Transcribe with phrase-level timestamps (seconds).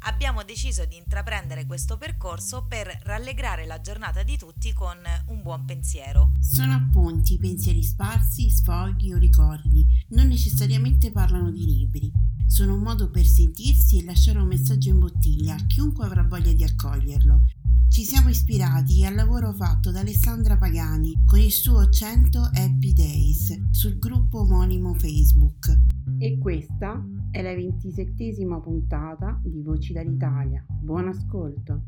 [0.00, 4.96] abbiamo deciso di intraprendere questo percorso per rallegrare la giornata di tutti con
[5.28, 6.32] un buon pensiero.
[6.40, 12.12] Sono appunti, pensieri sparsi, sfoghi o ricordi, non necessariamente parlano di libri.
[12.46, 16.52] Sono un modo per sentirsi e lasciare un messaggio in bottiglia a chiunque avrà voglia
[16.52, 17.42] di accoglierlo.
[17.88, 23.70] Ci siamo ispirati al lavoro fatto da Alessandra Pagani con il suo 100 Happy Days
[23.70, 25.74] sul gruppo omonimo Facebook.
[26.18, 27.02] E questa
[27.36, 30.64] è la ventisettesima puntata di Voci dall'Italia.
[30.66, 31.82] Buon ascolto!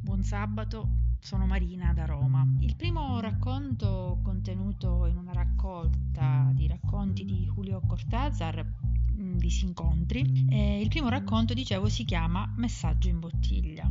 [0.00, 2.46] Buon sabato, sono Marina da Roma.
[2.60, 8.64] Il primo racconto contenuto in una raccolta di racconti di Julio Cortázar
[9.12, 13.90] mm, di Sincontri, eh, il primo racconto, dicevo, si chiama Messaggio in bottiglia.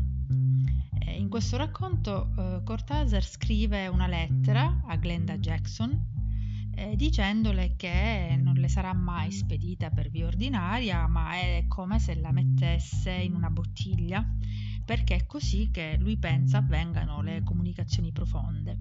[0.97, 6.18] Eh, in questo racconto eh, Cortázar scrive una lettera a Glenda Jackson
[6.79, 12.15] eh, dicendole che non le sarà mai spedita per via ordinaria, ma è come se
[12.15, 14.25] la mettesse in una bottiglia,
[14.85, 18.79] perché è così che lui pensa avvengano le comunicazioni profonde.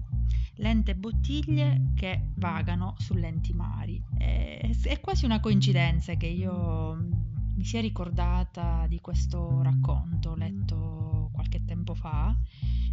[0.55, 4.01] Lente bottiglie che vagano su lenti mari.
[4.17, 7.28] È, è quasi una coincidenza che io
[7.59, 12.33] mi sia ricordata di questo racconto letto qualche tempo fa,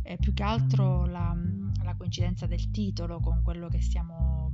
[0.03, 1.32] eh, più che altro la,
[1.84, 4.53] la coincidenza del titolo con quello che stiamo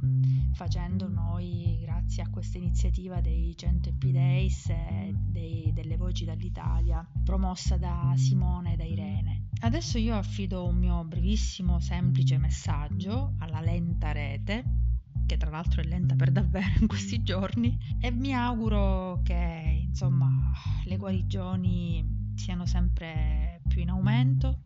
[0.52, 7.08] facendo noi grazie a questa iniziativa dei 100 EP Days e dei, delle voci dall'Italia
[7.24, 9.46] promossa da Simone e da Irene.
[9.60, 14.91] Adesso io affido un mio brevissimo semplice messaggio alla lenta rete
[15.26, 20.52] che tra l'altro è lenta per davvero in questi giorni e mi auguro che insomma
[20.84, 24.60] le guarigioni siano sempre più in aumento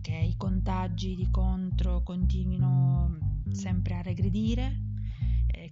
[0.00, 4.86] che i contagi di contro continuino sempre a regredire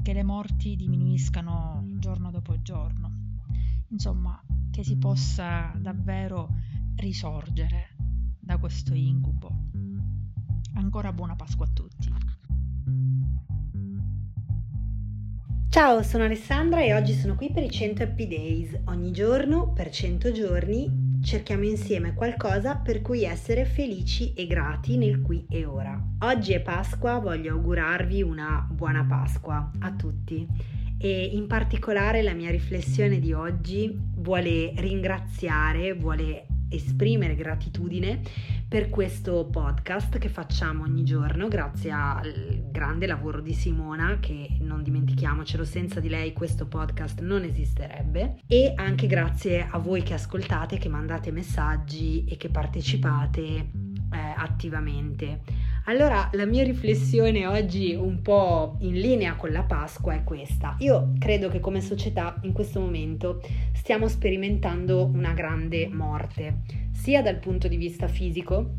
[0.07, 3.11] che le morti diminuiscano giorno dopo giorno.
[3.89, 4.41] Insomma,
[4.71, 6.49] che si possa davvero
[6.95, 7.97] risorgere
[8.39, 9.51] da questo incubo.
[10.75, 12.13] Ancora buona Pasqua a tutti.
[15.77, 18.81] Ciao, sono Alessandra e oggi sono qui per i 100 Happy Days.
[18.87, 25.21] Ogni giorno, per 100 giorni, cerchiamo insieme qualcosa per cui essere felici e grati nel
[25.21, 26.03] qui e ora.
[26.21, 30.47] Oggi è Pasqua, voglio augurarvi una buona Pasqua a tutti
[30.99, 38.23] e in particolare la mia riflessione di oggi vuole ringraziare, vuole esprimere gratitudine
[38.69, 44.83] per questo podcast che facciamo ogni giorno grazie al grande lavoro di Simona che non
[44.83, 48.41] dimentichiamocelo senza di lei questo podcast non esisterebbe.
[48.47, 55.41] E anche grazie a voi che ascoltate che mandate messaggi e che partecipate eh, attivamente
[55.89, 60.75] allora la mia riflessione oggi un po' in linea con la Pasqua è questa.
[60.81, 63.41] Io credo che come società in questo momento
[63.73, 68.79] stiamo sperimentando una grande morte, sia dal punto di vista fisico,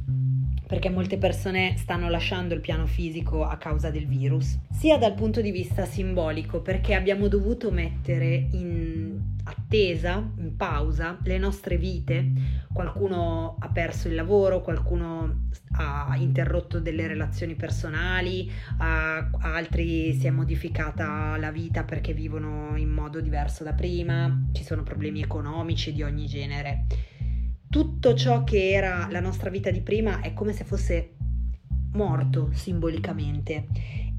[0.67, 5.39] perché molte persone stanno lasciando il piano fisico a causa del virus, sia dal punto
[5.39, 12.65] di vista simbolico, perché abbiamo dovuto mettere in attesa, in pausa, le nostre vite.
[12.71, 20.29] Qualcuno ha perso il lavoro, qualcuno ha interrotto delle relazioni personali, a altri si è
[20.29, 26.03] modificata la vita perché vivono in modo diverso da prima, ci sono problemi economici di
[26.03, 26.85] ogni genere
[27.69, 31.15] tutto ciò che era la nostra vita di prima è come se fosse
[31.91, 33.67] morto simbolicamente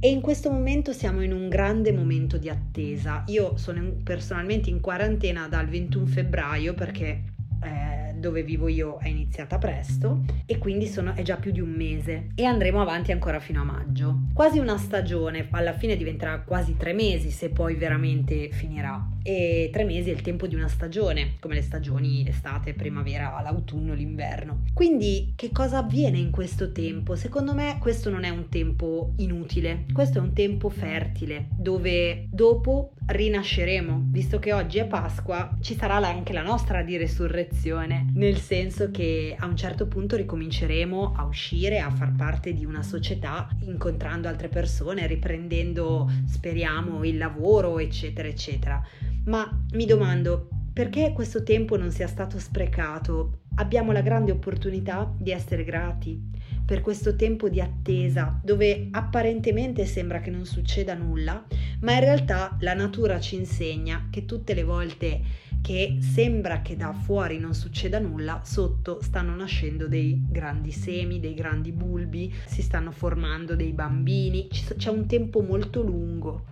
[0.00, 3.24] e in questo momento siamo in un grande momento di attesa.
[3.26, 7.22] Io sono personalmente in quarantena dal 21 febbraio perché
[7.60, 11.70] eh, dove vivo io è iniziata presto e quindi sono, è già più di un
[11.70, 14.20] mese e andremo avanti ancora fino a maggio.
[14.32, 19.84] Quasi una stagione, alla fine diventerà quasi tre mesi se poi veramente finirà e tre
[19.84, 24.62] mesi è il tempo di una stagione, come le stagioni l'estate, primavera, l'autunno, l'inverno.
[24.72, 27.14] Quindi che cosa avviene in questo tempo?
[27.14, 32.94] Secondo me questo non è un tempo inutile, questo è un tempo fertile dove dopo
[33.04, 38.90] rinasceremo, visto che oggi è Pasqua, ci sarà anche la nostra di resurrezione, nel senso
[38.90, 44.28] che a un certo punto ricominceremo a uscire, a far parte di una società, incontrando
[44.28, 48.82] altre persone, riprendendo, speriamo, il lavoro, eccetera, eccetera.
[49.28, 53.40] Ma mi domando, perché questo tempo non sia stato sprecato?
[53.56, 56.19] Abbiamo la grande opportunità di essere grati
[56.64, 61.44] per questo tempo di attesa dove apparentemente sembra che non succeda nulla,
[61.80, 65.20] ma in realtà la natura ci insegna che tutte le volte
[65.60, 71.34] che sembra che da fuori non succeda nulla, sotto stanno nascendo dei grandi semi, dei
[71.34, 76.44] grandi bulbi, si stanno formando dei bambini, c'è un tempo molto lungo.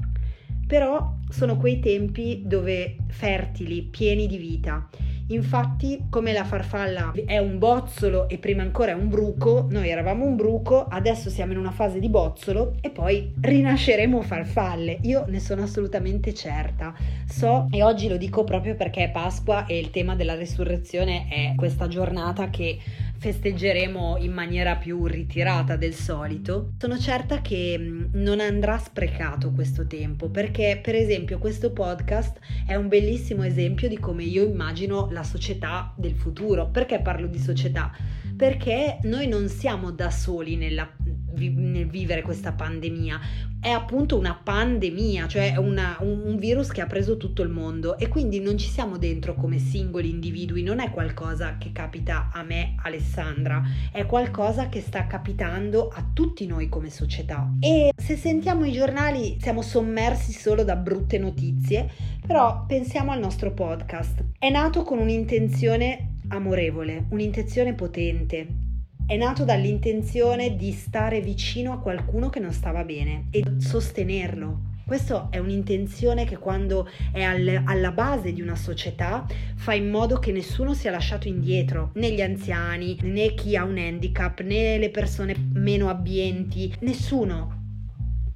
[0.66, 4.88] Però sono quei tempi dove fertili, pieni di vita
[5.28, 10.24] Infatti, come la farfalla è un bozzolo e prima ancora è un bruco, noi eravamo
[10.24, 14.98] un bruco, adesso siamo in una fase di bozzolo e poi rinasceremo farfalle.
[15.02, 16.94] Io ne sono assolutamente certa.
[17.28, 21.54] So, e oggi lo dico proprio perché è Pasqua e il tema della risurrezione è
[21.56, 22.78] questa giornata che
[23.18, 29.86] festeggeremo in maniera più ritirata del solito, sono certa che mm, non andrà sprecato questo
[29.86, 35.22] tempo perché per esempio questo podcast è un bellissimo esempio di come io immagino la
[35.22, 36.68] società del futuro.
[36.68, 37.90] Perché parlo di società?
[38.36, 40.90] Perché noi non siamo da soli nella,
[41.36, 43.20] nel vivere questa pandemia
[43.66, 47.98] è appunto una pandemia, cioè una, un, un, virus che ha preso tutto il mondo
[47.98, 52.44] e quindi non ci siamo dentro come singoli individui, non è qualcosa che capita a
[52.44, 57.50] me, Alessandra, è qualcosa che sta capitando a tutti noi come società.
[57.58, 61.90] E se sentiamo i giornali siamo sommersi solo da brutte notizie,
[62.24, 64.22] però pensiamo al nostro podcast.
[64.38, 68.65] È nato con un'intenzione amorevole, un'intenzione potente,
[69.06, 74.74] è nato dall'intenzione di stare vicino a qualcuno che non stava bene e sostenerlo.
[74.84, 79.24] Questa è un'intenzione che quando è al, alla base di una società
[79.54, 83.78] fa in modo che nessuno sia lasciato indietro, né gli anziani, né chi ha un
[83.78, 87.65] handicap, né le persone meno abbienti, nessuno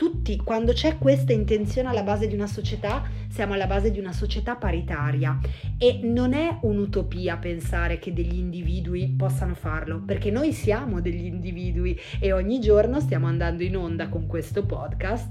[0.00, 4.12] tutti, quando c'è questa intenzione alla base di una società, siamo alla base di una
[4.12, 5.38] società paritaria.
[5.76, 12.00] E non è un'utopia pensare che degli individui possano farlo, perché noi siamo degli individui
[12.18, 15.28] e ogni giorno stiamo andando in onda con questo podcast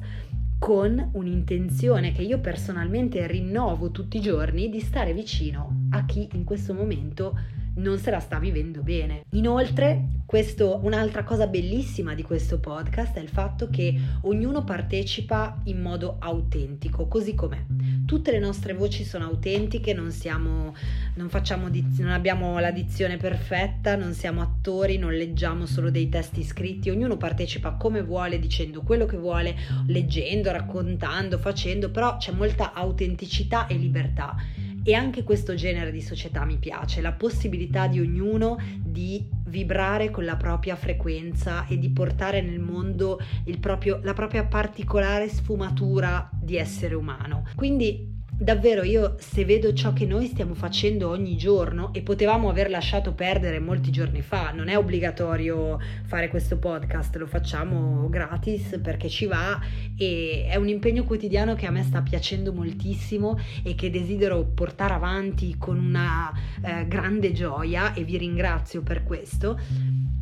[0.59, 6.43] con un'intenzione che io personalmente rinnovo tutti i giorni di stare vicino a chi in
[6.43, 7.35] questo momento
[7.79, 9.23] non se la sta vivendo bene.
[9.31, 15.81] Inoltre, questo, un'altra cosa bellissima di questo podcast è il fatto che ognuno partecipa in
[15.81, 17.65] modo autentico, così com'è.
[18.05, 20.75] Tutte le nostre voci sono autentiche, non, siamo,
[21.15, 21.67] non, facciamo
[21.97, 27.17] non abbiamo la dizione perfetta, non siamo attori, non leggiamo solo dei testi scritti, ognuno
[27.17, 29.55] partecipa come vuole, dicendo quello che vuole,
[29.87, 34.35] leggendo, raccontando, facendo, però c'è molta autenticità e libertà
[34.83, 40.25] e anche questo genere di società mi piace, la possibilità di ognuno di vibrare con
[40.25, 43.19] la propria frequenza e di portare nel mondo
[43.59, 47.45] proprio, la propria particolare sfumatura di essere umano.
[47.55, 52.69] Quindi Davvero io se vedo ciò che noi stiamo facendo ogni giorno e potevamo aver
[52.69, 59.09] lasciato perdere molti giorni fa, non è obbligatorio fare questo podcast, lo facciamo gratis perché
[59.09, 59.59] ci va
[59.97, 64.93] e è un impegno quotidiano che a me sta piacendo moltissimo e che desidero portare
[64.93, 66.31] avanti con una
[66.61, 69.59] eh, grande gioia e vi ringrazio per questo,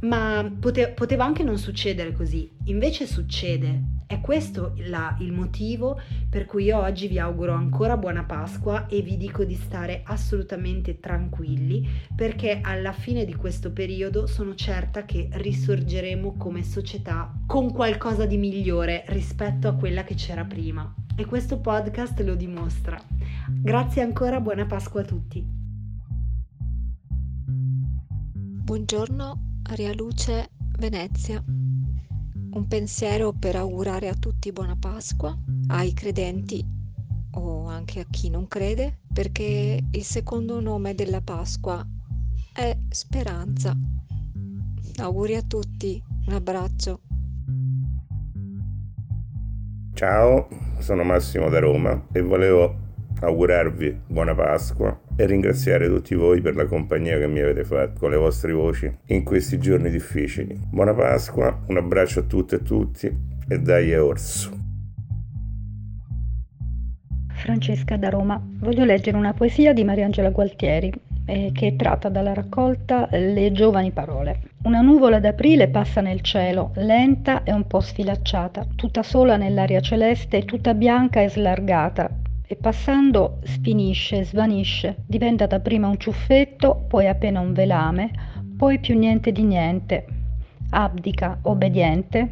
[0.01, 5.99] ma pote- poteva anche non succedere così, invece succede è questo la, il motivo
[6.29, 11.01] per cui io oggi vi auguro ancora buona Pasqua e vi dico di stare assolutamente
[11.01, 11.85] tranquilli
[12.15, 18.37] perché alla fine di questo periodo sono certa che risorgeremo come società con qualcosa di
[18.37, 20.89] migliore rispetto a quella che c'era prima.
[21.17, 22.97] E questo podcast lo dimostra.
[23.49, 25.45] Grazie ancora, buona Pasqua a tutti.
[28.63, 31.43] Buongiorno, Aria Luce, Venezia
[32.57, 36.65] un pensiero per augurare a tutti buona Pasqua, ai credenti
[37.31, 41.86] o anche a chi non crede, perché il secondo nome della Pasqua
[42.51, 43.75] è speranza.
[45.00, 47.01] Auguri a tutti, un abbraccio.
[49.93, 50.47] Ciao,
[50.79, 52.75] sono Massimo da Roma e volevo
[53.19, 58.12] augurarvi buona Pasqua e ringraziare tutti voi per la compagnia che mi avete fatto con
[58.12, 60.55] le vostre voci in questi giorni difficili.
[60.69, 63.12] Buona Pasqua, un abbraccio a tutte e tutti
[63.50, 64.51] e dai è orso.
[67.33, 68.39] Francesca da Roma.
[68.59, 70.91] Voglio leggere una poesia di Mariangela Gualtieri
[71.25, 74.41] eh, che è tratta dalla raccolta Le giovani parole.
[74.63, 80.45] Una nuvola d'aprile passa nel cielo, lenta e un po' sfilacciata, tutta sola nell'aria celeste,
[80.45, 82.09] tutta bianca e slargata,
[82.47, 88.09] e passando sfinisce, svanisce, diventa dapprima un ciuffetto, poi appena un velame,
[88.55, 90.05] poi più niente di niente,
[90.69, 92.31] abdica, obbediente,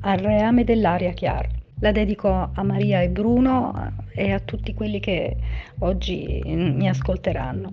[0.00, 1.48] al reame dell'aria chiara.
[1.80, 3.72] La dedico a Maria e Bruno
[4.14, 5.36] e a tutti quelli che
[5.80, 7.72] oggi mi ascolteranno.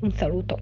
[0.00, 0.58] Un saluto.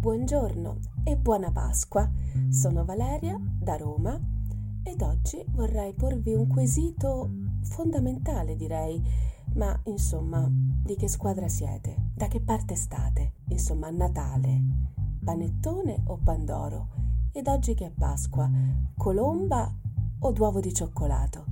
[0.00, 2.08] Buongiorno e buona Pasqua.
[2.48, 4.18] Sono Valeria da Roma
[4.84, 7.30] ed oggi vorrei porvi un quesito
[7.62, 9.02] fondamentale, direi.
[9.54, 12.10] Ma insomma, di che squadra siete?
[12.14, 13.32] Da che parte state?
[13.48, 14.62] Insomma, Natale.
[15.24, 16.88] Panettone o Pandoro?
[17.32, 18.48] Ed oggi che è Pasqua,
[18.96, 19.74] colomba
[20.20, 21.44] o d'uovo di cioccolato?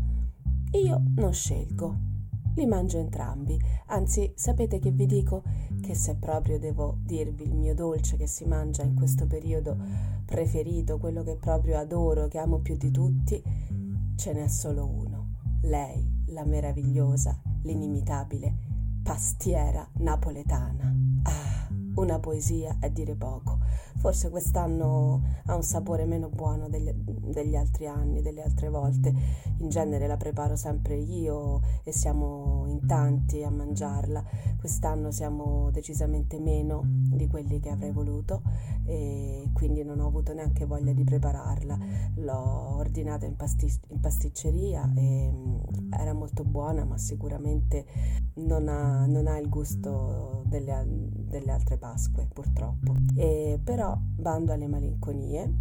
[0.73, 2.12] Io non scelgo,
[2.55, 5.43] li mangio entrambi, anzi sapete che vi dico?
[5.81, 9.77] Che se proprio devo dirvi il mio dolce che si mangia in questo periodo
[10.25, 13.43] preferito, quello che proprio adoro, che amo più di tutti,
[14.17, 15.29] ce n'è solo uno,
[15.63, 18.55] lei, la meravigliosa, l'inimitabile,
[19.03, 20.92] pastiera napoletana.
[21.95, 23.59] Una poesia a dire poco.
[23.97, 29.15] Forse quest'anno ha un sapore meno buono degli, degli, altri anni, delle altre volte.
[29.59, 34.25] In genere la preparo sempre io e siamo in tanti a mangiarla.
[34.59, 38.43] Quest'anno siamo decisamente meno di quelli che avrei voluto
[38.85, 41.79] e quindi non ho avuto neanche voglia di prepararla.
[42.17, 47.85] L'ho ordinata in, pastic- in pasticceria e mm, era molto buona, ma sicuramente
[48.35, 52.97] non ha, non ha il gusto delle, delle altre Pasque, purtroppo.
[53.15, 55.53] E però, bando alle malinconie,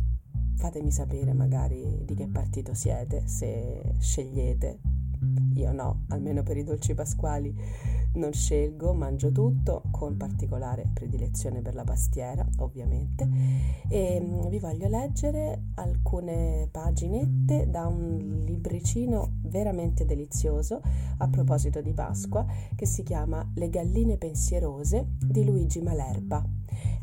[0.56, 4.80] fatemi sapere magari di che partito siete, se scegliete
[5.56, 7.54] io no, almeno per i dolci pasquali
[8.14, 13.28] non scelgo, mangio tutto, con particolare predilezione per la pastiera, ovviamente.
[13.88, 20.82] E mm, vi voglio leggere alcune paginette da un libricino veramente delizioso
[21.18, 26.44] a proposito di Pasqua che si chiama Le galline pensierose di Luigi Malerba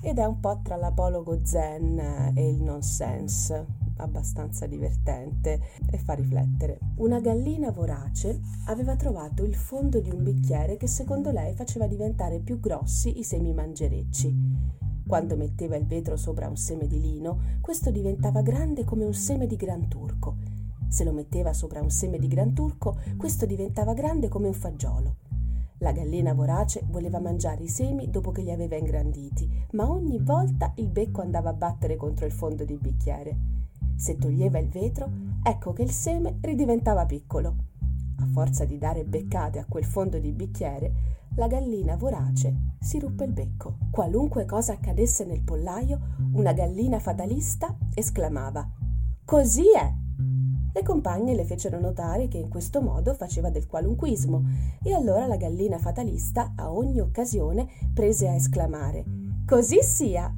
[0.01, 6.79] ed è un po' tra l'apologo zen e il nonsense abbastanza divertente e fa riflettere.
[6.97, 12.41] Una gallina vorace aveva trovato il fondo di un bicchiere che secondo lei faceva diventare
[12.41, 14.77] più grossi i semi mangerecci.
[15.07, 19.47] Quando metteva il vetro sopra un seme di lino, questo diventava grande come un seme
[19.47, 20.37] di gran turco.
[20.89, 25.17] Se lo metteva sopra un seme di gran turco, questo diventava grande come un fagiolo.
[25.81, 30.73] La gallina vorace voleva mangiare i semi dopo che li aveva ingranditi, ma ogni volta
[30.77, 33.39] il becco andava a battere contro il fondo di bicchiere.
[33.99, 35.11] Se toglieva il vetro,
[35.43, 37.57] ecco che il seme ridiventava piccolo.
[38.21, 40.93] A forza di dare beccate a quel fondo di bicchiere,
[41.35, 43.79] la gallina vorace si ruppe il becco.
[43.91, 45.99] Qualunque cosa accadesse nel pollaio,
[46.33, 48.71] una gallina fatalista esclamava
[49.25, 49.93] Così è!
[50.73, 54.45] Le compagne le fecero notare che in questo modo faceva del qualunquismo
[54.83, 59.05] e allora la gallina fatalista a ogni occasione prese a esclamare
[59.45, 60.33] Così sia!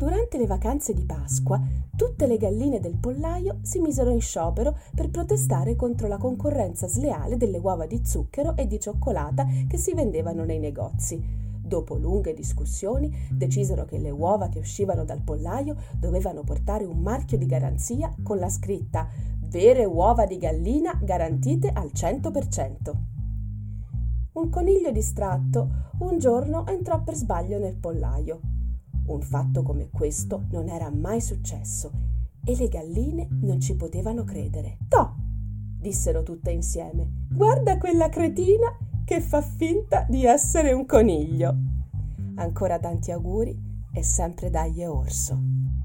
[0.00, 1.60] Durante le vacanze di Pasqua,
[1.94, 7.36] tutte le galline del pollaio si misero in sciopero per protestare contro la concorrenza sleale
[7.36, 11.22] delle uova di zucchero e di cioccolata che si vendevano nei negozi.
[11.62, 17.36] Dopo lunghe discussioni, decisero che le uova che uscivano dal pollaio dovevano portare un marchio
[17.36, 19.06] di garanzia con la scritta
[19.48, 22.92] Vere uova di gallina garantite al 100%.
[24.32, 28.49] Un coniglio distratto un giorno entrò per sbaglio nel pollaio.
[29.10, 31.90] Un fatto come questo non era mai successo
[32.44, 34.78] e le galline non ci potevano credere.
[34.88, 35.14] Toh!
[35.80, 37.26] dissero tutte insieme.
[37.28, 38.68] Guarda quella cretina
[39.04, 41.56] che fa finta di essere un coniglio.
[42.36, 43.58] Ancora tanti auguri
[43.92, 45.79] e sempre dagli orso.